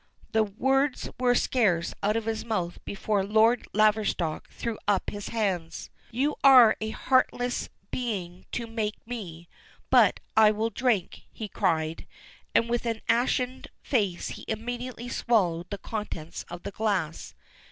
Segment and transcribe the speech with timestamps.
[0.31, 5.91] The words were scarce out of his mouth before Lord Laverstock threw up his hands.
[6.09, 9.47] "You are a heartless being to make me,
[9.91, 12.07] but I will drink," he cried,
[12.55, 17.35] and with an ashened face he immediately swallowed the contents of the glass.